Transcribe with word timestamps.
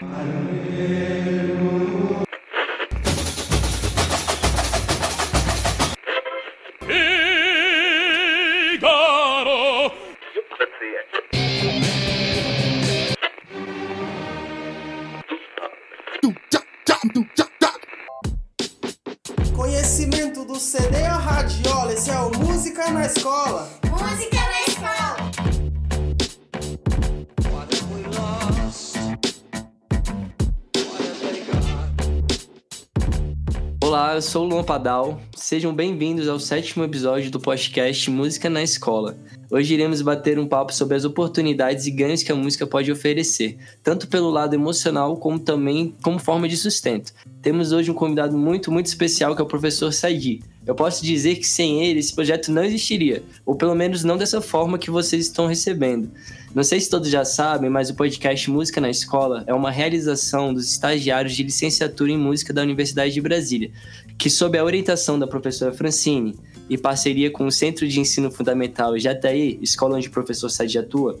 Conhecimento 0.00 1.89
Olá, 34.00 34.14
eu 34.14 34.22
sou 34.22 34.46
o 34.46 34.48
Luan 34.48 34.64
Padal. 34.64 35.20
Sejam 35.36 35.74
bem-vindos 35.74 36.26
ao 36.26 36.40
sétimo 36.40 36.82
episódio 36.82 37.30
do 37.30 37.38
podcast 37.38 38.10
Música 38.10 38.48
na 38.48 38.62
Escola. 38.62 39.18
Hoje 39.50 39.74
iremos 39.74 40.00
bater 40.00 40.38
um 40.38 40.48
papo 40.48 40.72
sobre 40.72 40.96
as 40.96 41.04
oportunidades 41.04 41.86
e 41.86 41.90
ganhos 41.90 42.22
que 42.22 42.32
a 42.32 42.34
música 42.34 42.66
pode 42.66 42.90
oferecer, 42.90 43.58
tanto 43.82 44.08
pelo 44.08 44.30
lado 44.30 44.54
emocional 44.54 45.18
como 45.18 45.38
também 45.38 45.94
como 46.02 46.18
forma 46.18 46.48
de 46.48 46.56
sustento. 46.56 47.12
Temos 47.42 47.72
hoje 47.72 47.90
um 47.90 47.94
convidado 47.94 48.38
muito, 48.38 48.72
muito 48.72 48.86
especial 48.86 49.36
que 49.36 49.42
é 49.42 49.44
o 49.44 49.48
professor 49.48 49.92
Saidi. 49.92 50.40
Eu 50.66 50.74
posso 50.74 51.04
dizer 51.04 51.36
que 51.36 51.48
sem 51.48 51.82
ele 51.82 52.00
esse 52.00 52.14
projeto 52.14 52.52
não 52.52 52.62
existiria, 52.62 53.22
ou 53.46 53.54
pelo 53.54 53.74
menos 53.74 54.04
não 54.04 54.18
dessa 54.18 54.42
forma 54.42 54.78
que 54.78 54.90
vocês 54.90 55.26
estão 55.26 55.46
recebendo. 55.46 56.10
Não 56.54 56.62
sei 56.62 56.80
se 56.80 56.90
todos 56.90 57.08
já 57.08 57.24
sabem, 57.24 57.70
mas 57.70 57.88
o 57.88 57.94
podcast 57.94 58.50
Música 58.50 58.80
na 58.80 58.90
Escola 58.90 59.42
é 59.46 59.54
uma 59.54 59.70
realização 59.70 60.52
dos 60.52 60.70
estagiários 60.70 61.34
de 61.34 61.44
licenciatura 61.44 62.12
em 62.12 62.18
música 62.18 62.52
da 62.52 62.60
Universidade 62.60 63.14
de 63.14 63.20
Brasília, 63.20 63.70
que, 64.18 64.28
sob 64.28 64.58
a 64.58 64.64
orientação 64.64 65.18
da 65.18 65.26
professora 65.26 65.72
Francine 65.72 66.36
e 66.70 66.78
parceria 66.78 67.30
com 67.30 67.46
o 67.46 67.50
Centro 67.50 67.86
de 67.86 67.98
Ensino 67.98 68.30
Fundamental 68.30 68.96
Jataí, 68.96 69.58
escola 69.60 69.96
onde 69.96 70.08
o 70.08 70.10
professor 70.10 70.48
Sadi 70.48 70.78
atua, 70.78 71.18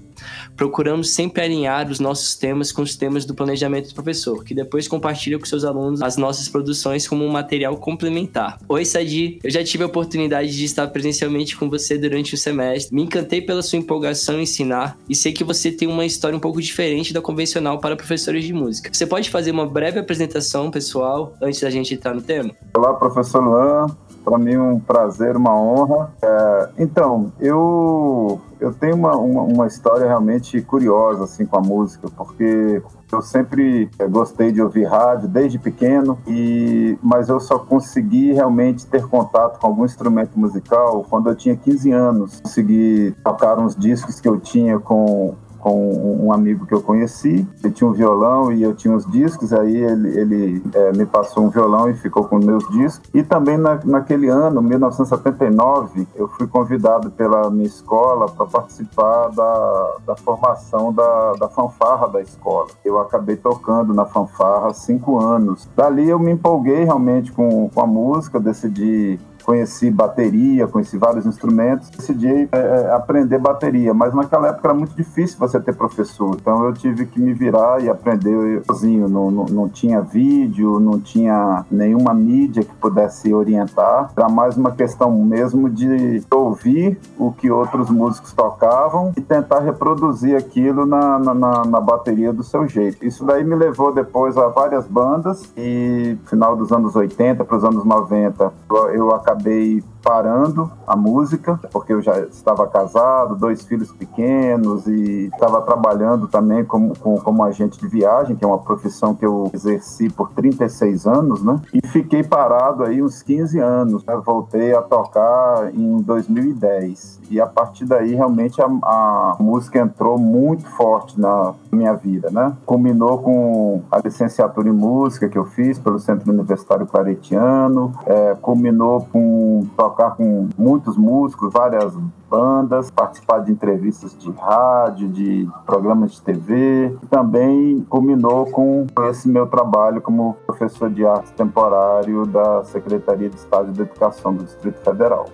procuramos 0.56 1.10
sempre 1.10 1.42
alinhar 1.42 1.90
os 1.90 1.98
nossos 1.98 2.36
temas 2.36 2.70
com 2.70 2.82
os 2.82 2.96
temas 2.96 3.24
do 3.24 3.34
planejamento 3.34 3.88
do 3.88 3.94
professor, 3.94 4.44
que 4.44 4.54
depois 4.54 4.86
compartilha 4.86 5.38
com 5.38 5.44
seus 5.44 5.64
alunos 5.64 6.00
as 6.02 6.16
nossas 6.16 6.48
produções 6.48 7.08
como 7.08 7.24
um 7.24 7.28
material 7.28 7.76
complementar. 7.76 8.58
Oi, 8.68 8.84
Sadi, 8.84 9.40
eu 9.42 9.50
já 9.50 9.64
tive 9.64 9.82
a 9.82 9.86
oportunidade 9.86 10.56
de 10.56 10.64
estar 10.64 10.86
presencialmente 10.86 11.56
com 11.56 11.68
você 11.68 11.98
durante 11.98 12.34
o 12.34 12.38
semestre, 12.38 12.94
me 12.94 13.02
encantei 13.02 13.42
pela 13.42 13.62
sua 13.62 13.78
empolgação 13.78 14.38
em 14.38 14.42
ensinar 14.42 14.96
e 15.08 15.14
sei 15.14 15.32
que 15.32 15.42
você 15.42 15.72
tem 15.72 15.88
uma 15.88 16.06
história 16.06 16.36
um 16.36 16.40
pouco 16.40 16.60
diferente 16.60 17.12
da 17.12 17.20
convencional 17.20 17.80
para 17.80 17.96
professores 17.96 18.44
de 18.44 18.52
música. 18.52 18.90
Você 18.92 19.06
pode 19.06 19.30
fazer 19.30 19.50
uma 19.50 19.66
breve 19.66 19.98
apresentação, 19.98 20.70
pessoal, 20.70 21.34
antes 21.40 21.60
da 21.60 21.70
gente 21.70 21.94
entrar 21.94 22.14
no 22.14 22.22
tema? 22.22 22.50
Olá, 22.74 22.94
professor 22.94 23.42
Luan. 23.42 23.96
Para 24.24 24.38
mim 24.38 24.56
um 24.56 24.78
prazer, 24.78 25.36
uma 25.36 25.54
honra. 25.54 26.12
É, 26.22 26.68
então, 26.78 27.32
eu 27.40 28.40
eu 28.60 28.74
tenho 28.74 28.94
uma, 28.94 29.16
uma, 29.16 29.42
uma, 29.42 29.66
história 29.66 30.06
realmente 30.06 30.60
curiosa 30.60 31.24
assim 31.24 31.46
com 31.46 31.56
a 31.56 31.60
música, 31.60 32.08
porque 32.14 32.82
eu 33.10 33.22
sempre 33.22 33.88
é, 33.98 34.06
gostei 34.06 34.52
de 34.52 34.60
ouvir 34.60 34.84
rádio 34.84 35.28
desde 35.28 35.58
pequeno, 35.58 36.18
e 36.26 36.98
mas 37.02 37.30
eu 37.30 37.40
só 37.40 37.58
consegui 37.58 38.32
realmente 38.32 38.86
ter 38.86 39.06
contato 39.06 39.58
com 39.58 39.66
algum 39.66 39.84
instrumento 39.84 40.38
musical 40.38 41.04
quando 41.08 41.30
eu 41.30 41.34
tinha 41.34 41.56
15 41.56 41.90
anos. 41.90 42.40
Consegui 42.40 43.14
tocar 43.24 43.58
uns 43.58 43.74
discos 43.74 44.20
que 44.20 44.28
eu 44.28 44.38
tinha 44.38 44.78
com 44.78 45.34
com 45.60 46.24
um 46.24 46.32
amigo 46.32 46.66
que 46.66 46.74
eu 46.74 46.82
conheci. 46.82 47.46
Ele 47.62 47.72
tinha 47.72 47.88
um 47.88 47.92
violão 47.92 48.52
e 48.52 48.62
eu 48.62 48.74
tinha 48.74 48.94
uns 48.94 49.06
discos, 49.06 49.52
aí 49.52 49.76
ele, 49.76 50.18
ele 50.18 50.62
é, 50.74 50.92
me 50.92 51.06
passou 51.06 51.44
um 51.44 51.50
violão 51.50 51.88
e 51.88 51.94
ficou 51.94 52.24
com 52.24 52.38
meus 52.38 52.66
discos. 52.70 53.08
E 53.14 53.22
também 53.22 53.56
na, 53.56 53.78
naquele 53.84 54.28
ano, 54.28 54.62
1979, 54.62 56.06
eu 56.14 56.28
fui 56.28 56.46
convidado 56.46 57.10
pela 57.10 57.50
minha 57.50 57.66
escola 57.66 58.26
para 58.26 58.46
participar 58.46 59.28
da, 59.28 59.96
da 60.06 60.16
formação 60.16 60.92
da, 60.92 61.32
da 61.34 61.48
fanfarra 61.48 62.08
da 62.08 62.20
escola. 62.20 62.68
Eu 62.84 62.98
acabei 62.98 63.36
tocando 63.36 63.94
na 63.94 64.04
fanfarra 64.04 64.72
cinco 64.72 65.18
anos. 65.18 65.68
Dali 65.76 66.08
eu 66.08 66.18
me 66.18 66.32
empolguei 66.32 66.84
realmente 66.84 67.32
com, 67.32 67.68
com 67.68 67.80
a 67.80 67.86
música, 67.86 68.40
decidi 68.40 69.18
conheci 69.42 69.90
bateria, 69.90 70.66
conheci 70.66 70.96
vários 70.96 71.26
instrumentos, 71.26 71.90
decidi 71.90 72.28
é, 72.28 72.48
é, 72.52 72.92
aprender 72.92 73.38
bateria, 73.38 73.92
mas 73.94 74.14
naquela 74.14 74.48
época 74.48 74.68
era 74.68 74.74
muito 74.74 74.94
difícil 74.94 75.38
você 75.38 75.60
ter 75.60 75.74
professor, 75.74 76.36
então 76.40 76.64
eu 76.64 76.72
tive 76.72 77.06
que 77.06 77.20
me 77.20 77.32
virar 77.32 77.82
e 77.82 77.88
aprender 77.88 78.62
sozinho, 78.66 79.08
não, 79.08 79.30
não, 79.30 79.44
não 79.46 79.68
tinha 79.68 80.00
vídeo, 80.00 80.78
não 80.80 81.00
tinha 81.00 81.64
nenhuma 81.70 82.14
mídia 82.14 82.62
que 82.62 82.74
pudesse 82.74 83.32
orientar, 83.32 84.10
era 84.16 84.28
mais 84.28 84.56
uma 84.56 84.72
questão 84.72 85.10
mesmo 85.10 85.68
de 85.68 86.22
ouvir 86.30 86.98
o 87.18 87.32
que 87.32 87.50
outros 87.50 87.90
músicos 87.90 88.32
tocavam 88.32 89.12
e 89.16 89.20
tentar 89.20 89.60
reproduzir 89.60 90.36
aquilo 90.36 90.86
na, 90.86 91.18
na, 91.18 91.34
na, 91.34 91.80
bateria 91.80 92.32
do 92.32 92.42
seu 92.42 92.66
jeito. 92.68 93.04
Isso 93.04 93.24
daí 93.24 93.44
me 93.44 93.54
levou 93.54 93.92
depois 93.92 94.36
a 94.36 94.48
várias 94.48 94.86
bandas 94.86 95.50
e 95.56 96.16
final 96.26 96.56
dos 96.56 96.72
anos 96.72 96.94
80 96.94 97.44
para 97.44 97.56
os 97.56 97.64
anos 97.64 97.84
90 97.84 98.52
eu 98.92 99.14
acabei 99.14 99.29
acabei 99.30 99.82
parando 100.02 100.70
a 100.86 100.96
música, 100.96 101.58
porque 101.72 101.92
eu 101.92 102.02
já 102.02 102.18
estava 102.20 102.66
casado, 102.66 103.36
dois 103.36 103.62
filhos 103.62 103.92
pequenos 103.92 104.86
e 104.86 105.30
estava 105.32 105.60
trabalhando 105.62 106.28
também 106.28 106.64
como, 106.64 106.98
como, 106.98 107.20
como, 107.20 107.44
agente 107.44 107.78
de 107.78 107.88
viagem, 107.88 108.36
que 108.36 108.44
é 108.44 108.48
uma 108.48 108.58
profissão 108.58 109.14
que 109.14 109.24
eu 109.24 109.50
exerci 109.52 110.08
por 110.10 110.30
36 110.30 111.06
anos, 111.06 111.42
né? 111.42 111.60
E 111.72 111.86
fiquei 111.86 112.22
parado 112.22 112.84
aí 112.84 113.02
uns 113.02 113.22
15 113.22 113.58
anos. 113.58 114.04
Né? 114.04 114.16
Voltei 114.24 114.74
a 114.74 114.82
tocar 114.82 115.74
em 115.74 116.00
2010. 116.00 117.20
E 117.30 117.40
a 117.40 117.46
partir 117.46 117.84
daí, 117.84 118.14
realmente, 118.14 118.60
a, 118.60 118.66
a 118.66 119.36
música 119.38 119.78
entrou 119.78 120.18
muito 120.18 120.66
forte 120.66 121.18
na 121.20 121.54
minha 121.70 121.94
vida, 121.94 122.30
né? 122.30 122.56
Combinou 122.66 123.18
com 123.18 123.82
a 123.90 123.98
licenciatura 123.98 124.68
em 124.68 124.72
música 124.72 125.28
que 125.28 125.38
eu 125.38 125.44
fiz 125.44 125.78
pelo 125.78 125.98
Centro 125.98 126.32
Universitário 126.32 126.86
Claretiano, 126.86 127.92
é, 128.06 128.36
combinou 128.40 129.06
com 129.12 129.66
tocar 129.90 130.16
com 130.16 130.48
muitos 130.56 130.96
músicos, 130.96 131.52
várias 131.52 131.96
bandas, 132.30 132.90
participar 132.90 133.40
de 133.40 133.50
entrevistas 133.50 134.16
de 134.16 134.30
rádio, 134.30 135.08
de 135.08 135.48
programas 135.66 136.12
de 136.12 136.22
TV. 136.22 136.96
Também 137.10 137.84
combinou 137.88 138.46
com 138.46 138.86
esse 139.08 139.28
meu 139.28 139.46
trabalho 139.46 140.00
como 140.00 140.36
professor 140.46 140.88
de 140.88 141.04
arte 141.04 141.32
temporário 141.32 142.24
da 142.26 142.62
Secretaria 142.64 143.28
de 143.28 143.36
Estado 143.36 143.72
de 143.72 143.82
Educação 143.82 144.32
do 144.32 144.44
Distrito 144.44 144.80
Federal. 144.80 145.26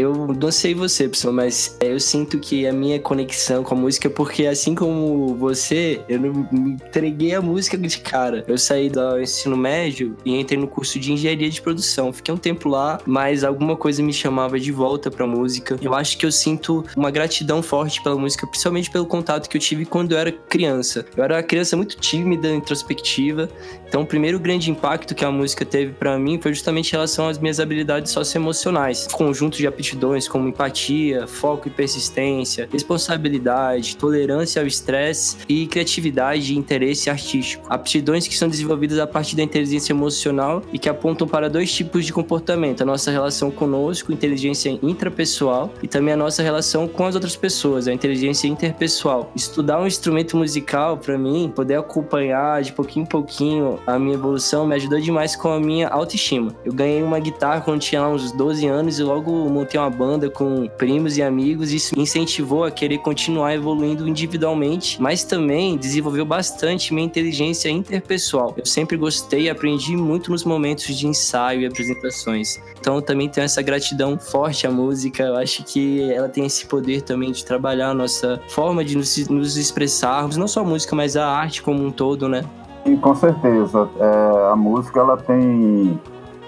Eu 0.00 0.28
não 0.28 0.50
sei 0.50 0.74
você, 0.74 1.06
pessoal, 1.06 1.34
mas 1.34 1.76
é, 1.78 1.92
eu 1.92 2.00
sinto 2.00 2.38
que 2.38 2.66
a 2.66 2.72
minha 2.72 2.98
conexão 2.98 3.62
com 3.62 3.74
a 3.74 3.76
música 3.76 4.08
é 4.08 4.10
porque, 4.10 4.46
assim 4.46 4.74
como 4.74 5.34
você, 5.34 6.00
eu 6.08 6.18
não 6.18 6.48
me 6.50 6.70
entreguei 6.70 7.34
a 7.34 7.42
música 7.42 7.76
de 7.76 7.98
cara. 7.98 8.42
Eu 8.48 8.56
saí 8.56 8.88
do 8.88 9.20
ensino 9.20 9.58
médio 9.58 10.16
e 10.24 10.40
entrei 10.40 10.58
no 10.58 10.66
curso 10.66 10.98
de 10.98 11.12
engenharia 11.12 11.50
de 11.50 11.60
produção. 11.60 12.14
Fiquei 12.14 12.32
um 12.32 12.38
tempo 12.38 12.66
lá, 12.66 12.98
mas 13.04 13.44
alguma 13.44 13.76
coisa 13.76 14.02
me 14.02 14.10
chamava 14.10 14.58
de 14.58 14.72
volta 14.72 15.10
pra 15.10 15.26
música. 15.26 15.78
Eu 15.82 15.92
acho 15.92 16.16
que 16.16 16.24
eu 16.24 16.32
sinto 16.32 16.82
uma 16.96 17.10
gratidão 17.10 17.62
forte 17.62 18.02
pela 18.02 18.16
música, 18.16 18.46
principalmente 18.46 18.90
pelo 18.90 19.04
contato 19.04 19.50
que 19.50 19.56
eu 19.58 19.60
tive 19.60 19.84
quando 19.84 20.12
eu 20.12 20.18
era 20.18 20.32
criança. 20.32 21.04
Eu 21.14 21.24
era 21.24 21.34
uma 21.34 21.42
criança 21.42 21.76
muito 21.76 21.98
tímida, 21.98 22.48
introspectiva. 22.48 23.50
Então, 23.86 24.00
o 24.00 24.06
primeiro 24.06 24.38
grande 24.38 24.70
impacto 24.70 25.14
que 25.14 25.26
a 25.26 25.30
música 25.30 25.66
teve 25.66 25.92
para 25.92 26.18
mim 26.18 26.40
foi 26.40 26.54
justamente 26.54 26.88
em 26.88 26.92
relação 26.92 27.28
às 27.28 27.38
minhas 27.38 27.60
habilidades 27.60 28.12
socioemocionais. 28.12 29.06
Conjunto 29.08 29.58
de 29.58 29.66
aptidões 29.66 29.89
como 30.28 30.48
empatia, 30.48 31.26
foco 31.26 31.68
e 31.68 31.70
persistência, 31.70 32.68
responsabilidade, 32.72 33.96
tolerância 33.96 34.60
ao 34.60 34.66
estresse 34.66 35.36
e 35.48 35.66
criatividade 35.66 36.52
e 36.52 36.58
interesse 36.58 37.10
artístico. 37.10 37.64
Aptidões 37.68 38.26
que 38.26 38.36
são 38.36 38.48
desenvolvidas 38.48 38.98
a 38.98 39.06
partir 39.06 39.36
da 39.36 39.42
inteligência 39.42 39.92
emocional 39.92 40.62
e 40.72 40.78
que 40.78 40.88
apontam 40.88 41.26
para 41.26 41.48
dois 41.48 41.72
tipos 41.72 42.04
de 42.04 42.12
comportamento: 42.12 42.82
a 42.82 42.86
nossa 42.86 43.10
relação 43.10 43.50
conosco, 43.50 44.12
inteligência 44.12 44.78
intrapessoal, 44.82 45.72
e 45.82 45.88
também 45.88 46.14
a 46.14 46.16
nossa 46.16 46.42
relação 46.42 46.86
com 46.86 47.06
as 47.06 47.14
outras 47.14 47.36
pessoas, 47.36 47.88
a 47.88 47.92
inteligência 47.92 48.48
interpessoal. 48.48 49.32
Estudar 49.34 49.80
um 49.80 49.86
instrumento 49.86 50.36
musical, 50.36 50.96
para 50.96 51.16
mim, 51.16 51.52
poder 51.54 51.76
acompanhar 51.76 52.62
de 52.62 52.72
pouquinho 52.72 53.04
em 53.04 53.06
pouquinho 53.06 53.78
a 53.86 53.98
minha 53.98 54.14
evolução, 54.14 54.66
me 54.66 54.74
ajudou 54.74 55.00
demais 55.00 55.34
com 55.34 55.48
a 55.48 55.58
minha 55.58 55.88
autoestima. 55.88 56.54
Eu 56.64 56.72
ganhei 56.72 57.02
uma 57.02 57.18
guitarra 57.18 57.60
quando 57.60 57.80
tinha 57.80 58.06
uns 58.06 58.32
12 58.32 58.66
anos 58.66 58.98
e 58.98 59.02
logo 59.02 59.30
montei 59.48 59.79
uma 59.80 59.90
banda 59.90 60.30
com 60.30 60.66
primos 60.66 61.16
e 61.16 61.22
amigos, 61.22 61.72
isso 61.72 61.94
me 61.96 62.02
incentivou 62.02 62.64
a 62.64 62.70
querer 62.70 62.98
continuar 62.98 63.54
evoluindo 63.54 64.08
individualmente, 64.08 65.00
mas 65.00 65.24
também 65.24 65.76
desenvolveu 65.76 66.24
bastante 66.24 66.92
minha 66.94 67.06
inteligência 67.06 67.68
interpessoal. 67.68 68.54
Eu 68.56 68.66
sempre 68.66 68.96
gostei 68.96 69.42
e 69.42 69.50
aprendi 69.50 69.96
muito 69.96 70.30
nos 70.30 70.44
momentos 70.44 70.96
de 70.96 71.06
ensaio 71.06 71.62
e 71.62 71.66
apresentações. 71.66 72.60
Então 72.78 73.00
também 73.00 73.28
tenho 73.28 73.44
essa 73.44 73.62
gratidão 73.62 74.18
forte 74.18 74.66
à 74.66 74.70
música. 74.70 75.22
Eu 75.22 75.36
acho 75.36 75.64
que 75.64 76.10
ela 76.10 76.28
tem 76.28 76.46
esse 76.46 76.66
poder 76.66 77.02
também 77.02 77.32
de 77.32 77.44
trabalhar 77.44 77.90
a 77.90 77.94
nossa 77.94 78.40
forma 78.48 78.84
de 78.84 78.96
nos, 78.96 79.28
nos 79.28 79.56
expressarmos, 79.56 80.36
não 80.36 80.48
só 80.48 80.60
a 80.60 80.64
música, 80.64 80.96
mas 80.96 81.16
a 81.16 81.26
arte 81.26 81.62
como 81.62 81.84
um 81.84 81.90
todo, 81.90 82.28
né? 82.28 82.44
E 82.86 82.96
com 82.96 83.14
certeza. 83.14 83.88
É, 83.98 84.52
a 84.52 84.56
música 84.56 85.00
ela 85.00 85.16
tem 85.16 86.00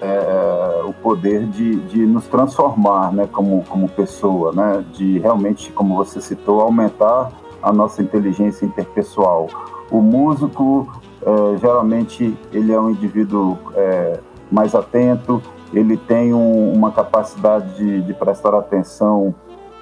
é, 0.03 0.79
é, 0.79 0.83
o 0.83 0.91
poder 0.91 1.45
de, 1.45 1.75
de 1.75 2.05
nos 2.05 2.27
transformar 2.27 3.13
né, 3.13 3.25
como, 3.31 3.63
como 3.69 3.87
pessoa, 3.87 4.51
né, 4.51 4.83
de 4.91 5.17
realmente, 5.19 5.71
como 5.71 5.95
você 5.95 6.19
citou, 6.19 6.59
aumentar 6.59 7.31
a 7.61 7.71
nossa 7.71 8.01
inteligência 8.01 8.65
interpessoal. 8.65 9.47
O 9.89 10.01
músico, 10.01 10.91
é, 11.21 11.57
geralmente, 11.57 12.37
ele 12.51 12.73
é 12.73 12.79
um 12.79 12.89
indivíduo 12.89 13.57
é, 13.75 14.19
mais 14.51 14.75
atento, 14.75 15.41
ele 15.73 15.95
tem 15.95 16.33
um, 16.33 16.73
uma 16.73 16.91
capacidade 16.91 17.73
de, 17.75 18.01
de 18.01 18.13
prestar 18.13 18.53
atenção 18.53 19.33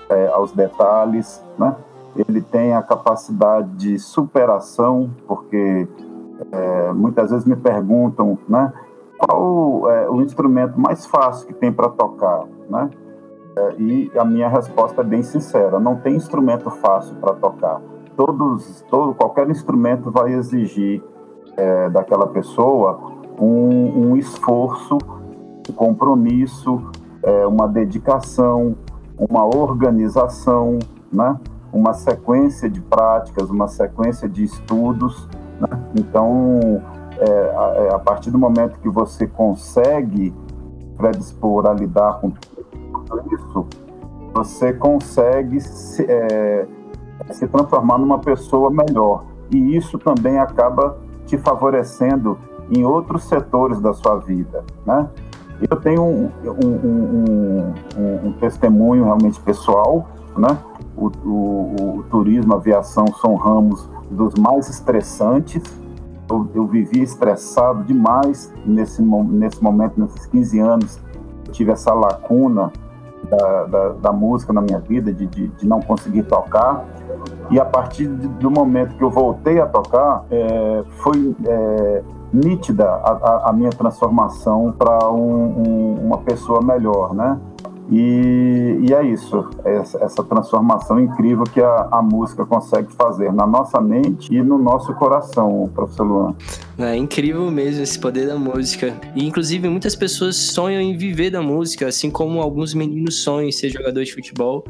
é, 0.08 0.28
aos 0.28 0.52
detalhes, 0.52 1.44
né? 1.58 1.76
ele 2.16 2.42
tem 2.42 2.76
a 2.76 2.82
capacidade 2.84 3.70
de 3.72 3.98
superação, 3.98 5.10
porque 5.28 5.88
é, 6.52 6.92
muitas 6.94 7.32
vezes 7.32 7.46
me 7.46 7.56
perguntam, 7.56 8.38
né, 8.48 8.72
qual 9.22 9.90
é 9.90 10.10
o 10.10 10.22
instrumento 10.22 10.80
mais 10.80 11.06
fácil 11.06 11.48
que 11.48 11.54
tem 11.54 11.72
para 11.72 11.90
tocar, 11.90 12.46
né? 12.70 12.90
É, 13.56 13.76
e 13.78 14.12
a 14.18 14.24
minha 14.24 14.48
resposta 14.48 15.02
é 15.02 15.04
bem 15.04 15.22
sincera: 15.22 15.80
não 15.80 15.96
tem 15.96 16.16
instrumento 16.16 16.70
fácil 16.70 17.16
para 17.18 17.34
tocar. 17.34 17.82
Todos, 18.16 18.84
todo, 18.90 19.14
qualquer 19.14 19.50
instrumento 19.50 20.10
vai 20.10 20.34
exigir 20.34 21.04
é, 21.58 21.90
daquela 21.90 22.28
pessoa 22.28 23.00
um, 23.40 24.10
um, 24.10 24.18
esforço, 24.18 24.98
um 25.70 25.74
compromisso, 25.74 26.82
é, 27.24 27.46
uma 27.46 27.68
dedicação, 27.68 28.76
uma 29.18 29.46
organização, 29.46 30.80
né? 31.12 31.38
uma 31.74 31.94
sequência 31.94 32.70
de 32.70 32.82
práticas, 32.82 33.50
uma 33.50 33.68
sequência 33.68 34.28
de 34.28 34.44
estudos. 34.44 35.28
Né? 35.60 35.68
Então, 35.96 36.82
é, 37.22 37.56
a, 37.56 37.74
é, 37.84 37.96
a, 37.96 38.00
partir 38.00 38.32
do 38.32 38.38
momento 38.38 38.80
que 38.80 38.90
você 38.90 39.28
consegue 39.28 40.34
predispor 40.98 41.68
a 41.68 41.74
lidar 41.74 42.20
com 42.20 42.32
tudo 42.32 43.36
isso, 43.36 43.68
você 44.34 44.74
consegue 44.74 45.62
se, 45.62 46.04
é, 46.10 46.68
se 47.32 47.48
transformar 47.48 47.98
numa 47.98 48.20
pessoa 48.20 48.72
melhor. 48.72 49.26
E 49.52 49.76
isso 49.76 50.00
também 50.00 50.40
acaba 50.40 50.98
te 51.26 51.38
favorecendo 51.38 52.38
em 52.70 52.86
outros 52.86 53.26
setores 53.26 53.80
da 53.80 53.94
sua 53.94 54.18
vida, 54.18 54.64
né? 54.86 55.08
Eu 55.70 55.78
tenho 55.78 56.02
um, 56.02 56.32
um, 56.44 57.74
um, 57.98 58.28
um 58.28 58.34
testemunho 58.40 59.04
realmente 59.04 59.40
pessoal, 59.42 60.08
né? 60.36 60.58
O, 60.98 61.08
o, 61.24 61.98
o, 62.00 62.04
turismo, 62.10 62.54
a 62.54 62.58
aviação 62.58 63.06
são 63.22 63.36
ramos 63.36 63.88
dos 64.10 64.34
mais 64.36 64.70
estressantes. 64.70 65.62
Eu, 66.32 66.50
eu 66.56 66.66
vivi 66.66 67.02
estressado 67.02 67.84
demais 67.84 68.54
nesse, 68.66 69.02
nesse 69.02 69.62
momento, 69.62 70.00
nesses 70.00 70.26
15 70.28 70.60
anos. 70.60 71.00
Eu 71.46 71.52
tive 71.52 71.72
essa 71.72 71.94
lacuna 71.94 72.72
da, 73.30 73.64
da, 73.66 73.90
da, 73.90 74.12
música 74.14 74.54
na 74.54 74.62
minha 74.62 74.80
vida, 74.80 75.14
de, 75.14 75.26
de, 75.26 75.48
de, 75.50 75.68
não 75.68 75.82
conseguir 75.82 76.24
tocar. 76.24 76.86
E 77.50 77.60
a 77.60 77.66
partir 77.66 78.08
do 78.08 78.50
momento 78.50 78.96
que 78.96 79.04
eu 79.04 79.10
voltei 79.10 79.60
a 79.60 79.66
tocar, 79.66 80.26
é, 80.32 80.84
foi 81.00 81.36
é, 81.46 82.04
nítida 82.34 82.86
a, 82.90 83.50
a, 83.50 83.54
minha 83.54 83.70
transformação 83.70 84.74
para 84.78 85.10
um, 85.10 85.18
um, 85.20 85.96
uma 86.06 86.20
pessoa 86.20 86.62
melhor, 86.62 87.14
né? 87.14 87.38
E, 87.92 88.78
e 88.88 88.94
é 88.94 89.04
isso, 89.04 89.50
essa, 89.66 90.02
essa, 90.02 90.24
transformação 90.24 90.98
incrível 90.98 91.44
que 91.44 91.60
a, 91.60 91.90
a, 91.92 92.02
música 92.02 92.46
consegue 92.46 92.90
fazer 92.94 93.34
na 93.34 93.46
nossa 93.46 93.82
mente 93.82 94.34
e 94.34 94.42
no 94.42 94.58
nosso 94.58 94.94
coração, 94.94 95.70
professor 95.76 96.06
Luan. 96.06 96.36
É 96.80 96.96
incrível 96.96 97.52
mesmo 97.52 97.84
esse 97.84 98.00
poder 98.00 98.28
da 98.28 98.38
música. 98.38 98.98
E 99.14 99.26
inclusive 99.26 99.68
muitas 99.68 99.94
pessoas 99.94 100.38
sonham 100.38 100.82
em 100.82 100.96
viver 100.96 101.32
da 101.32 101.42
música, 101.42 101.86
assim 101.86 102.10
como 102.10 102.42
alguns 102.42 102.74
meninos 102.74 103.22
sonham 103.24 103.50
em 103.50 103.52
ser 103.52 103.70
jogador 103.70 104.06
de 104.06 104.14
futebol. 104.14 104.64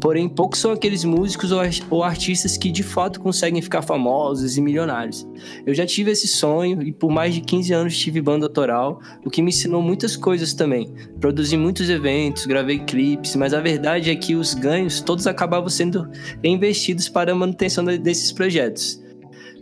Porém, 0.00 0.28
poucos 0.28 0.60
são 0.60 0.70
aqueles 0.70 1.04
músicos 1.04 1.50
ou 1.90 2.02
artistas 2.02 2.56
que 2.56 2.70
de 2.70 2.82
fato 2.82 3.20
conseguem 3.20 3.60
ficar 3.60 3.82
famosos 3.82 4.56
e 4.56 4.60
milionários. 4.60 5.26
Eu 5.66 5.74
já 5.74 5.84
tive 5.84 6.10
esse 6.10 6.28
sonho 6.28 6.82
e 6.82 6.92
por 6.92 7.10
mais 7.10 7.34
de 7.34 7.40
15 7.40 7.72
anos 7.72 7.98
tive 7.98 8.20
banda 8.20 8.46
autoral, 8.46 9.00
o 9.24 9.30
que 9.30 9.42
me 9.42 9.50
ensinou 9.50 9.82
muitas 9.82 10.16
coisas 10.16 10.54
também. 10.54 10.92
Produzi 11.20 11.56
muitos 11.56 11.90
eventos, 11.90 12.46
gravei 12.46 12.78
clipes, 12.78 13.34
mas 13.34 13.52
a 13.52 13.60
verdade 13.60 14.10
é 14.10 14.16
que 14.16 14.34
os 14.34 14.54
ganhos 14.54 15.00
todos 15.00 15.26
acabavam 15.26 15.68
sendo 15.68 16.08
investidos 16.44 17.08
para 17.08 17.32
a 17.32 17.34
manutenção 17.34 17.84
desses 17.84 18.32
projetos. 18.32 19.02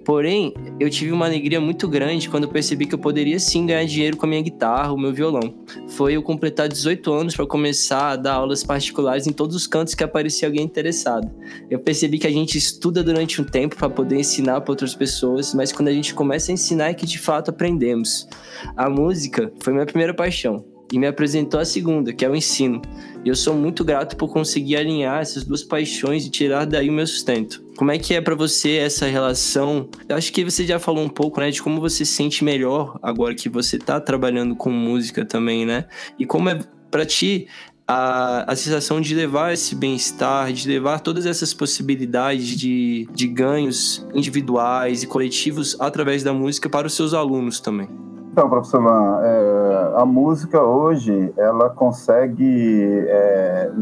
Porém, 0.06 0.54
eu 0.78 0.88
tive 0.88 1.10
uma 1.10 1.26
alegria 1.26 1.60
muito 1.60 1.88
grande 1.88 2.30
quando 2.30 2.48
percebi 2.48 2.86
que 2.86 2.94
eu 2.94 2.98
poderia 2.98 3.40
sim 3.40 3.66
ganhar 3.66 3.84
dinheiro 3.84 4.16
com 4.16 4.24
a 4.24 4.28
minha 4.28 4.40
guitarra, 4.40 4.92
o 4.92 4.96
meu 4.96 5.12
violão. 5.12 5.52
Foi 5.88 6.12
eu 6.12 6.22
completar 6.22 6.68
18 6.68 7.12
anos 7.12 7.34
para 7.34 7.44
começar 7.44 8.10
a 8.10 8.16
dar 8.16 8.34
aulas 8.34 8.62
particulares 8.62 9.26
em 9.26 9.32
todos 9.32 9.56
os 9.56 9.66
cantos 9.66 9.96
que 9.96 10.04
aparecia 10.04 10.46
alguém 10.46 10.62
interessado. 10.62 11.28
Eu 11.68 11.80
percebi 11.80 12.20
que 12.20 12.26
a 12.28 12.30
gente 12.30 12.56
estuda 12.56 13.02
durante 13.02 13.42
um 13.42 13.44
tempo 13.44 13.74
para 13.74 13.90
poder 13.90 14.20
ensinar 14.20 14.60
para 14.60 14.70
outras 14.70 14.94
pessoas, 14.94 15.52
mas 15.52 15.72
quando 15.72 15.88
a 15.88 15.92
gente 15.92 16.14
começa 16.14 16.52
a 16.52 16.54
ensinar 16.54 16.90
é 16.90 16.94
que 16.94 17.04
de 17.04 17.18
fato 17.18 17.50
aprendemos. 17.50 18.28
A 18.76 18.88
música 18.88 19.52
foi 19.58 19.72
minha 19.72 19.86
primeira 19.86 20.14
paixão 20.14 20.75
e 20.92 20.98
me 20.98 21.06
apresentou 21.06 21.58
a 21.58 21.64
segunda, 21.64 22.12
que 22.12 22.24
é 22.24 22.30
o 22.30 22.36
ensino. 22.36 22.80
E 23.24 23.28
eu 23.28 23.34
sou 23.34 23.54
muito 23.54 23.84
grato 23.84 24.16
por 24.16 24.28
conseguir 24.28 24.76
alinhar 24.76 25.20
essas 25.20 25.44
duas 25.44 25.62
paixões 25.62 26.24
e 26.24 26.30
tirar 26.30 26.64
daí 26.64 26.88
o 26.88 26.92
meu 26.92 27.06
sustento. 27.06 27.64
Como 27.76 27.90
é 27.90 27.98
que 27.98 28.14
é 28.14 28.20
para 28.20 28.34
você 28.34 28.76
essa 28.76 29.06
relação? 29.06 29.88
Eu 30.08 30.16
acho 30.16 30.32
que 30.32 30.44
você 30.44 30.64
já 30.64 30.78
falou 30.78 31.04
um 31.04 31.08
pouco, 31.08 31.40
né, 31.40 31.50
de 31.50 31.62
como 31.62 31.80
você 31.80 32.04
se 32.04 32.12
sente 32.12 32.44
melhor 32.44 32.98
agora 33.02 33.34
que 33.34 33.48
você 33.48 33.78
tá 33.78 34.00
trabalhando 34.00 34.54
com 34.56 34.70
música 34.70 35.24
também, 35.24 35.66
né? 35.66 35.86
E 36.18 36.24
como 36.24 36.48
é 36.48 36.58
para 36.90 37.04
ti 37.04 37.48
a, 37.86 38.50
a 38.50 38.56
sensação 38.56 39.00
de 39.00 39.14
levar 39.14 39.52
esse 39.52 39.74
bem-estar, 39.74 40.52
de 40.52 40.68
levar 40.68 41.00
todas 41.00 41.24
essas 41.24 41.54
possibilidades 41.54 42.48
de, 42.48 43.08
de 43.12 43.28
ganhos 43.28 44.06
individuais 44.14 45.02
e 45.02 45.06
coletivos 45.06 45.76
através 45.78 46.22
da 46.22 46.32
música 46.32 46.68
para 46.68 46.86
os 46.86 46.94
seus 46.94 47.14
alunos 47.14 47.60
também. 47.60 47.88
Então, 48.32 48.50
professor 48.50 48.82
é, 49.24 49.55
a 49.96 50.04
música 50.04 50.62
hoje 50.62 51.32
ela 51.38 51.70
consegue 51.70 52.84
é, 53.08 53.72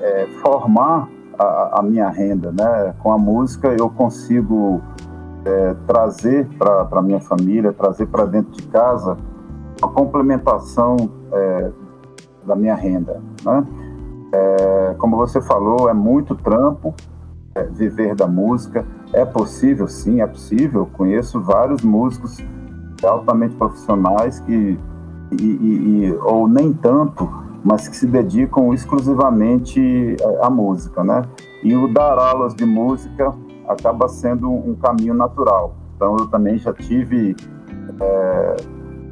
é, 0.00 0.26
formar 0.40 1.08
a, 1.36 1.80
a, 1.80 1.82
minha 1.82 2.08
renda, 2.08 2.52
né? 2.52 2.94
Com 3.00 3.10
a 3.10 3.18
música 3.18 3.74
eu 3.76 3.90
consigo 3.90 4.80
é, 5.44 5.74
trazer 5.84 6.46
para 6.56 6.86
a 6.88 7.02
minha 7.02 7.18
família, 7.18 7.72
trazer 7.72 8.06
para 8.06 8.26
dentro 8.26 8.52
de 8.52 8.62
casa 8.68 9.16
a 9.82 9.88
complementação 9.88 10.96
é, 11.32 11.72
da 12.46 12.54
minha 12.54 12.76
renda, 12.76 13.20
né? 13.44 13.66
É, 14.32 14.94
como 14.98 15.16
você 15.16 15.40
falou, 15.40 15.90
é 15.90 15.94
muito 15.94 16.36
trampo 16.36 16.94
viver 17.72 18.14
da 18.14 18.28
música. 18.28 18.86
É 19.12 19.24
possível, 19.24 19.88
sim, 19.88 20.20
é 20.20 20.26
possível. 20.28 20.88
Conheço 20.92 21.40
vários 21.40 21.82
músicos 21.82 22.38
altamente 23.02 23.56
profissionais 23.56 24.38
que 24.38 24.78
e, 25.32 25.44
e, 25.44 26.18
ou 26.22 26.46
nem 26.48 26.72
tanto, 26.72 27.28
mas 27.64 27.88
que 27.88 27.96
se 27.96 28.06
dedicam 28.06 28.72
exclusivamente 28.72 30.16
à 30.40 30.48
música, 30.48 31.02
né? 31.02 31.22
E 31.62 31.74
o 31.74 31.92
dar 31.92 32.18
aulas 32.18 32.54
de 32.54 32.64
música 32.64 33.34
acaba 33.68 34.08
sendo 34.08 34.50
um 34.50 34.74
caminho 34.74 35.14
natural. 35.14 35.74
Então 35.96 36.16
eu 36.18 36.26
também 36.26 36.58
já 36.58 36.72
tive 36.72 37.34
é, 38.00 38.56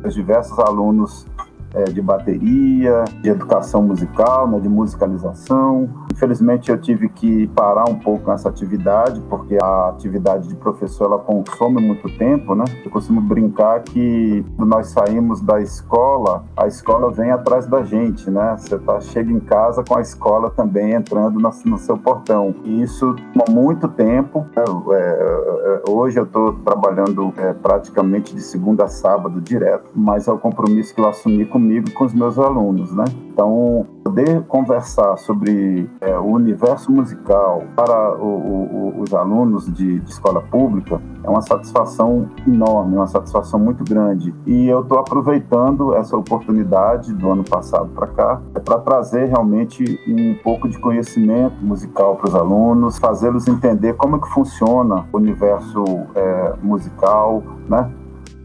diversos 0.08 0.58
alunos 0.58 1.26
é, 1.74 1.84
de 1.84 2.00
bateria, 2.00 3.04
de 3.20 3.30
educação 3.30 3.82
musical, 3.82 4.48
né, 4.48 4.60
de 4.60 4.68
musicalização. 4.68 5.88
Infelizmente 6.14 6.70
eu 6.70 6.78
tive 6.78 7.08
que 7.08 7.48
parar 7.48 7.88
um 7.88 7.98
pouco 7.98 8.30
nessa 8.30 8.48
atividade, 8.48 9.20
porque 9.28 9.58
a 9.60 9.88
atividade 9.88 10.46
de 10.46 10.54
professor 10.54 11.06
ela 11.06 11.18
consome 11.18 11.82
muito 11.82 12.08
tempo, 12.16 12.54
né? 12.54 12.64
Eu 12.84 12.90
costumo 12.90 13.20
brincar 13.20 13.82
que 13.82 14.44
quando 14.56 14.68
nós 14.68 14.88
saímos 14.88 15.40
da 15.40 15.60
escola, 15.60 16.44
a 16.56 16.68
escola 16.68 17.10
vem 17.10 17.32
atrás 17.32 17.66
da 17.66 17.82
gente, 17.82 18.30
né? 18.30 18.56
Você 18.56 18.78
tá, 18.78 19.00
chega 19.00 19.32
em 19.32 19.40
casa 19.40 19.82
com 19.82 19.98
a 19.98 20.00
escola 20.00 20.50
também 20.50 20.92
entrando 20.92 21.40
no, 21.40 21.50
no 21.64 21.78
seu 21.78 21.98
portão. 21.98 22.54
E 22.64 22.82
isso 22.82 23.16
toma 23.32 23.60
muito 23.60 23.88
tempo. 23.88 24.46
Né? 24.54 24.62
É, 24.92 25.80
é, 25.86 25.90
hoje 25.90 26.20
eu 26.20 26.24
estou 26.24 26.52
trabalhando 26.64 27.32
é, 27.38 27.52
praticamente 27.52 28.32
de 28.32 28.40
segunda 28.40 28.84
a 28.84 28.88
sábado 28.88 29.40
direto, 29.40 29.90
mas 29.92 30.28
é 30.28 30.32
o 30.32 30.38
compromisso 30.38 30.94
que 30.94 31.00
eu 31.00 31.08
assumi 31.08 31.44
com 31.44 31.64
comigo 31.64 31.90
com 31.92 32.04
os 32.04 32.12
meus 32.12 32.38
alunos, 32.38 32.94
né? 32.94 33.04
Então, 33.34 33.84
poder 34.04 34.42
conversar 34.44 35.16
sobre 35.16 35.90
é, 36.00 36.16
o 36.16 36.26
universo 36.26 36.92
musical 36.92 37.64
para 37.74 38.16
o, 38.16 38.28
o, 38.28 39.00
os 39.00 39.12
alunos 39.12 39.66
de, 39.66 39.98
de, 39.98 40.08
escola 40.08 40.40
pública 40.40 41.02
é 41.24 41.28
uma 41.28 41.42
satisfação 41.42 42.28
enorme, 42.46 42.94
uma 42.94 43.08
satisfação 43.08 43.58
muito 43.58 43.82
grande. 43.82 44.32
E 44.46 44.68
eu 44.68 44.82
estou 44.82 45.00
aproveitando 45.00 45.96
essa 45.96 46.16
oportunidade 46.16 47.12
do 47.12 47.28
ano 47.28 47.42
passado 47.42 47.88
para 47.88 48.06
cá 48.06 48.40
é 48.54 48.60
para 48.60 48.78
trazer 48.78 49.26
realmente 49.26 49.82
um 50.06 50.36
pouco 50.44 50.68
de 50.68 50.78
conhecimento 50.78 51.56
musical 51.60 52.14
para 52.14 52.28
os 52.28 52.34
alunos, 52.36 52.98
fazê-los 52.98 53.48
entender 53.48 53.94
como 53.94 54.14
é 54.14 54.20
que 54.20 54.28
funciona 54.28 55.06
o 55.12 55.16
universo 55.16 55.82
é, 56.14 56.54
musical, 56.62 57.42
né? 57.68 57.90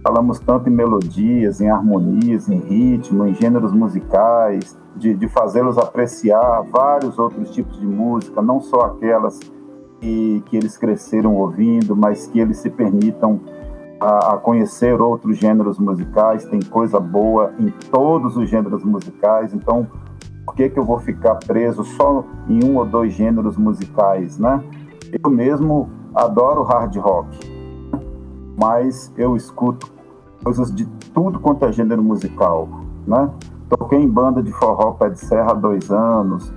Falamos 0.02 0.40
tanto 0.40 0.70
em 0.70 0.72
melodias, 0.72 1.60
em 1.60 1.70
harmonias, 1.70 2.48
em 2.48 2.58
ritmo, 2.58 3.26
em 3.26 3.34
gêneros 3.34 3.74
musicais, 3.74 4.78
de, 4.96 5.14
de 5.14 5.28
fazê-los 5.28 5.78
apreciar 5.78 6.64
vários 6.72 7.20
outros 7.20 7.52
tipos 7.52 7.78
de 7.78 7.86
música, 7.86 8.42
não 8.42 8.62
só 8.62 8.82
aquelas 8.82 9.38
que, 10.00 10.42
que 10.46 10.56
eles 10.56 10.78
cresceram 10.78 11.36
ouvindo, 11.36 11.98
mas 11.98 12.28
que 12.28 12.40
eles 12.40 12.58
se 12.58 12.70
permitam 12.70 13.42
a, 14.00 14.36
a, 14.36 14.38
conhecer 14.38 15.02
outros 15.02 15.38
gêneros 15.38 15.78
musicais. 15.78 16.46
Tem 16.46 16.62
coisa 16.62 16.98
boa 16.98 17.54
em 17.60 17.70
todos 17.92 18.38
os 18.38 18.50
gêneros 18.50 18.86
musicais, 18.86 19.54
então 19.54 19.86
por 20.46 20.56
que, 20.56 20.70
que 20.70 20.80
eu 20.80 20.86
vou 20.86 21.00
ficar 21.00 21.36
preso 21.36 21.84
só 21.84 22.24
em 22.48 22.64
um 22.64 22.78
ou 22.78 22.86
dois 22.86 23.14
gêneros 23.14 23.58
musicais, 23.58 24.40
né? 24.40 24.64
Eu 25.22 25.30
mesmo 25.30 25.90
adoro 26.16 26.64
hard 26.64 26.96
rock 26.96 27.59
mas 28.60 29.12
eu 29.18 29.38
escuto 29.38 29.90
coisas 30.44 30.74
de 30.74 30.86
tudo 31.14 31.40
quanto 31.40 31.66
é 31.66 31.72
gênero 31.72 32.04
musical, 32.04 32.68
né? 33.08 33.30
Toquei 33.70 34.00
em 34.00 34.08
banda 34.08 34.44
de 34.44 34.52
forró 34.52 34.92
pé 34.94 35.10
de 35.10 35.20
serra 35.20 35.52
há 35.52 35.54
dois 35.54 35.90
anos, 35.92 36.52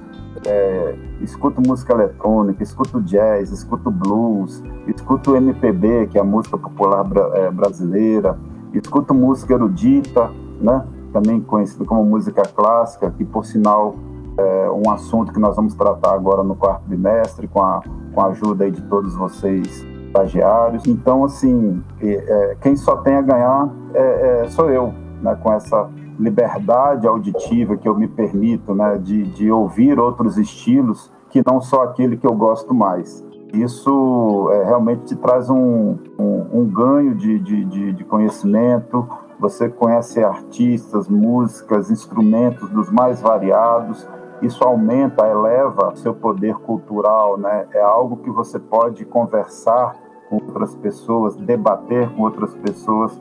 é, 0.47 0.97
escuto 1.21 1.61
música 1.61 1.93
eletrônica, 1.93 2.63
escuto 2.63 3.01
jazz, 3.03 3.53
escuto 3.53 3.91
blues, 3.91 4.63
escuto 4.89 5.37
MPB, 5.37 6.09
que 6.09 6.19
é 6.19 6.21
a 6.21 6.25
música 6.25 6.59
popular 6.59 7.07
é, 7.35 7.51
brasileira, 7.51 8.39
escuto 8.73 9.15
música 9.15 9.55
erudita, 9.55 10.31
né? 10.61 10.85
Também 11.13 11.41
conhecida 11.41 11.85
como 11.85 12.05
música 12.05 12.43
clássica, 12.43 13.11
que 13.11 13.25
por 13.25 13.45
sinal 13.45 13.95
é 14.39 14.71
um 14.71 14.91
assunto 14.91 15.33
que 15.33 15.39
nós 15.39 15.55
vamos 15.55 15.75
tratar 15.75 16.15
agora 16.15 16.43
no 16.43 16.57
quarto 16.57 16.83
bimestre, 16.89 17.47
com 17.47 17.63
a, 17.63 17.83
com 18.13 18.21
a 18.21 18.27
ajuda 18.29 18.69
de 18.71 18.81
todos 18.83 19.15
vocês 19.15 19.92
estagiários. 20.12 20.87
Então, 20.87 21.25
assim, 21.25 21.83
é, 22.00 22.57
quem 22.61 22.76
só 22.76 22.97
tem 22.99 23.16
a 23.16 23.23
ganhar 23.23 23.71
é, 23.95 24.42
é, 24.45 24.49
sou 24.50 24.71
eu, 24.71 24.92
né, 25.23 25.37
com 25.42 25.52
essa 25.52 25.88
liberdade 26.19 27.07
auditiva 27.07 27.76
que 27.76 27.88
eu 27.88 27.97
me 27.97 28.07
permito, 28.07 28.75
né, 28.75 28.99
de, 28.99 29.25
de 29.25 29.50
ouvir 29.50 29.99
outros 29.99 30.37
estilos 30.37 31.11
que 31.31 31.42
não 31.45 31.61
só 31.61 31.83
aquele 31.83 32.16
que 32.19 32.26
eu 32.26 32.35
gosto 32.35 32.75
mais. 32.75 33.25
Isso 33.54 34.49
é, 34.52 34.64
realmente 34.64 35.04
te 35.04 35.16
traz 35.16 35.49
um, 35.50 35.97
um, 36.19 36.47
um 36.52 36.64
ganho 36.66 37.14
de, 37.14 37.38
de, 37.38 37.92
de 37.92 38.04
conhecimento. 38.04 39.07
Você 39.38 39.69
conhece 39.69 40.23
artistas, 40.23 41.09
músicas, 41.09 41.90
instrumentos 41.90 42.69
dos 42.71 42.90
mais 42.90 43.21
variados 43.21 44.07
isso 44.42 44.64
aumenta, 44.64 45.25
eleva 45.25 45.95
seu 45.95 46.12
poder 46.12 46.57
cultural, 46.57 47.38
né? 47.38 47.64
É 47.73 47.81
algo 47.81 48.16
que 48.16 48.31
você 48.31 48.59
pode 48.59 49.04
conversar 49.04 49.97
com 50.33 50.37
outras 50.37 50.75
pessoas, 50.77 51.37
debater 51.37 52.09
com 52.15 52.23
outras 52.23 52.55
pessoas 52.55 53.21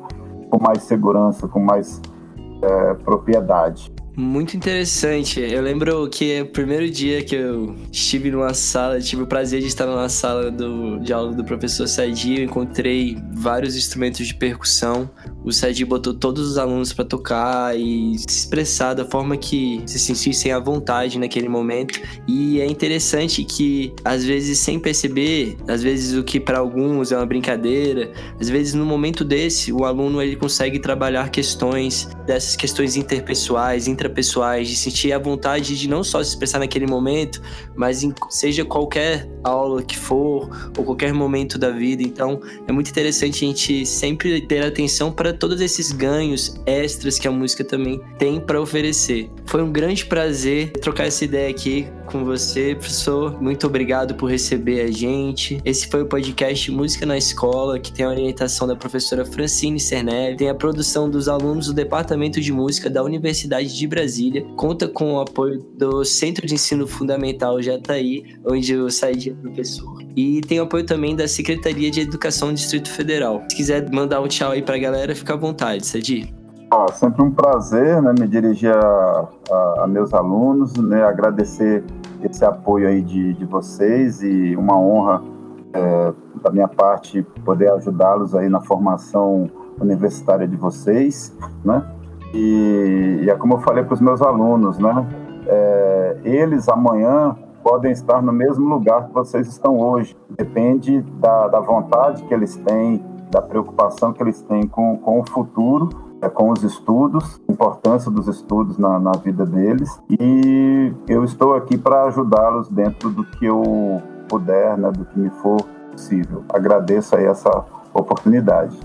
com 0.49 0.61
mais 0.61 0.83
segurança, 0.83 1.45
com 1.47 1.59
mais 1.59 2.01
é, 2.61 2.93
propriedade. 2.93 3.90
Muito 4.15 4.57
interessante. 4.57 5.39
Eu 5.39 5.61
lembro 5.61 6.09
que 6.09 6.41
o 6.41 6.45
primeiro 6.45 6.89
dia 6.89 7.23
que 7.23 7.33
eu 7.33 7.75
estive 7.89 8.29
numa 8.29 8.53
sala, 8.53 8.99
tive 8.99 9.21
o 9.21 9.27
prazer 9.27 9.61
de 9.61 9.67
estar 9.67 9.85
numa 9.85 10.09
sala 10.09 10.51
do, 10.51 10.99
de 10.99 11.13
aula 11.13 11.31
do 11.31 11.45
professor 11.45 11.87
Sadi, 11.87 12.39
eu 12.39 12.43
encontrei 12.43 13.17
vários 13.33 13.75
instrumentos 13.77 14.27
de 14.27 14.35
percussão. 14.35 15.09
O 15.45 15.51
Sadi 15.51 15.85
botou 15.85 16.13
todos 16.13 16.45
os 16.51 16.57
alunos 16.57 16.91
para 16.91 17.05
tocar 17.05 17.77
e 17.79 18.17
se 18.19 18.39
expressar 18.39 18.93
da 18.93 19.05
forma 19.05 19.37
que 19.37 19.81
se 19.85 19.97
sentissem 19.97 20.51
à 20.51 20.59
vontade 20.59 21.17
naquele 21.17 21.47
momento. 21.47 21.99
E 22.27 22.59
é 22.59 22.65
interessante 22.65 23.45
que, 23.45 23.93
às 24.03 24.25
vezes, 24.25 24.59
sem 24.59 24.77
perceber, 24.77 25.55
às 25.69 25.81
vezes 25.81 26.17
o 26.17 26.23
que 26.23 26.37
para 26.37 26.59
alguns 26.59 27.13
é 27.13 27.17
uma 27.17 27.25
brincadeira, 27.25 28.11
às 28.39 28.49
vezes 28.49 28.73
no 28.73 28.85
momento 28.85 29.23
desse, 29.23 29.71
o 29.71 29.85
aluno 29.85 30.21
ele 30.21 30.35
consegue 30.35 30.79
trabalhar 30.79 31.29
questões 31.29 32.09
dessas 32.31 32.55
questões 32.55 32.95
interpessoais, 32.95 33.87
intrapessoais, 33.87 34.69
de 34.69 34.75
sentir 34.77 35.11
a 35.11 35.19
vontade 35.19 35.77
de 35.77 35.89
não 35.89 36.01
só 36.01 36.23
se 36.23 36.29
expressar 36.29 36.59
naquele 36.59 36.87
momento, 36.87 37.41
mas 37.75 38.03
em, 38.03 38.13
seja 38.29 38.63
qualquer 38.63 39.29
aula 39.43 39.83
que 39.83 39.97
for, 39.97 40.49
ou 40.77 40.85
qualquer 40.85 41.13
momento 41.13 41.57
da 41.57 41.71
vida. 41.71 42.01
Então, 42.01 42.39
é 42.65 42.71
muito 42.71 42.89
interessante 42.89 43.43
a 43.43 43.47
gente 43.49 43.85
sempre 43.85 44.39
ter 44.39 44.63
atenção 44.63 45.11
para 45.11 45.33
todos 45.33 45.59
esses 45.59 45.91
ganhos 45.91 46.55
extras 46.65 47.19
que 47.19 47.27
a 47.27 47.31
música 47.31 47.65
também 47.65 47.99
tem 48.17 48.39
para 48.39 48.61
oferecer. 48.61 49.29
Foi 49.45 49.61
um 49.61 49.71
grande 49.71 50.05
prazer 50.05 50.71
trocar 50.71 51.07
essa 51.07 51.25
ideia 51.25 51.49
aqui 51.49 51.85
com 52.11 52.25
você, 52.25 52.75
professor. 52.75 53.41
Muito 53.41 53.65
obrigado 53.65 54.15
por 54.15 54.29
receber 54.29 54.81
a 54.81 54.91
gente. 54.91 55.61
Esse 55.63 55.87
foi 55.87 56.03
o 56.03 56.05
podcast 56.05 56.69
Música 56.69 57.05
na 57.05 57.17
Escola, 57.17 57.79
que 57.79 57.91
tem 57.91 58.05
a 58.05 58.09
orientação 58.09 58.67
da 58.67 58.75
professora 58.75 59.23
Francine 59.23 59.79
Cernelli, 59.79 60.35
tem 60.35 60.49
a 60.49 60.55
produção 60.55 61.09
dos 61.09 61.29
alunos 61.29 61.67
do 61.67 61.73
Departamento 61.73 62.41
de 62.41 62.51
Música 62.51 62.89
da 62.89 63.01
Universidade 63.01 63.75
de 63.75 63.87
Brasília, 63.87 64.45
conta 64.57 64.87
com 64.87 65.13
o 65.13 65.21
apoio 65.21 65.65
do 65.77 66.03
Centro 66.03 66.45
de 66.45 66.55
Ensino 66.55 66.85
Fundamental 66.85 67.61
Jataí, 67.61 68.23
onde 68.45 68.73
eu 68.73 68.89
saí 68.89 69.15
de 69.15 69.31
professor. 69.31 70.03
E 70.15 70.41
tem 70.41 70.59
o 70.59 70.63
apoio 70.63 70.85
também 70.85 71.15
da 71.15 71.27
Secretaria 71.27 71.89
de 71.89 72.01
Educação 72.01 72.49
do 72.49 72.55
Distrito 72.55 72.89
Federal. 72.89 73.43
Se 73.47 73.55
quiser 73.55 73.89
mandar 73.89 74.19
um 74.19 74.27
tchau 74.27 74.51
aí 74.51 74.61
pra 74.61 74.77
galera, 74.77 75.15
fica 75.15 75.33
à 75.33 75.37
vontade, 75.37 75.85
Sadi. 75.85 76.40
Ah, 76.73 76.89
sempre 76.93 77.21
um 77.21 77.29
prazer 77.29 78.01
né, 78.01 78.13
me 78.17 78.25
dirigir 78.25 78.73
a, 78.73 79.27
a, 79.51 79.83
a 79.83 79.87
meus 79.87 80.13
alunos, 80.13 80.73
né, 80.77 81.03
agradecer 81.03 81.83
esse 82.23 82.45
apoio 82.45 82.87
aí 82.87 83.01
de, 83.01 83.33
de 83.33 83.43
vocês 83.43 84.23
e 84.23 84.55
uma 84.55 84.79
honra 84.79 85.21
é, 85.73 86.13
da 86.41 86.49
minha 86.49 86.69
parte 86.69 87.23
poder 87.43 87.69
ajudá-los 87.73 88.33
aí 88.33 88.47
na 88.47 88.61
formação 88.61 89.49
universitária 89.81 90.47
de 90.47 90.55
vocês, 90.55 91.35
né? 91.65 91.85
E, 92.33 93.19
e 93.23 93.29
é 93.29 93.35
como 93.35 93.55
eu 93.55 93.59
falei 93.59 93.83
para 93.83 93.93
os 93.93 93.99
meus 93.99 94.21
alunos, 94.21 94.77
né? 94.77 95.05
É, 95.47 96.17
eles 96.23 96.69
amanhã 96.69 97.35
podem 97.61 97.91
estar 97.91 98.21
no 98.21 98.31
mesmo 98.31 98.67
lugar 98.69 99.07
que 99.07 99.13
vocês 99.13 99.45
estão 99.47 99.77
hoje. 99.77 100.15
Depende 100.37 101.01
da, 101.19 101.49
da 101.49 101.59
vontade 101.59 102.23
que 102.23 102.33
eles 102.33 102.55
têm, 102.55 103.03
da 103.31 103.41
preocupação 103.41 104.13
que 104.13 104.21
eles 104.21 104.41
têm 104.41 104.67
com, 104.67 104.97
com 104.97 105.21
o 105.21 105.29
futuro 105.29 106.11
é, 106.21 106.29
com 106.29 106.51
os 106.51 106.63
estudos, 106.63 107.41
a 107.47 107.51
importância 107.51 108.11
dos 108.11 108.27
estudos 108.27 108.77
na, 108.77 108.99
na 108.99 109.11
vida 109.13 109.45
deles. 109.45 109.89
E 110.07 110.93
eu 111.07 111.23
estou 111.23 111.55
aqui 111.55 111.77
para 111.77 112.05
ajudá-los 112.05 112.69
dentro 112.69 113.09
do 113.09 113.23
que 113.23 113.45
eu 113.45 114.01
puder, 114.29 114.77
né, 114.77 114.91
do 114.91 115.03
que 115.03 115.19
me 115.19 115.29
for 115.41 115.61
possível. 115.91 116.45
Agradeço 116.53 117.15
aí 117.15 117.25
essa 117.25 117.49
oportunidade. 117.93 118.77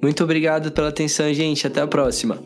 Muito 0.00 0.22
obrigado 0.22 0.70
pela 0.70 0.88
atenção, 0.88 1.32
gente. 1.34 1.66
Até 1.66 1.80
a 1.80 1.86
próxima. 1.86 2.38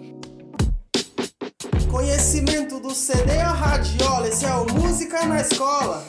Conhecimento 1.90 2.80
do 2.80 2.90
CD 2.90 3.38
a 3.38 3.52
radiola, 3.52 4.26
esse 4.26 4.47
é 4.47 4.54
o 4.54 4.66
Música 4.73 5.26
na 5.26 5.40
Escola. 5.40 6.02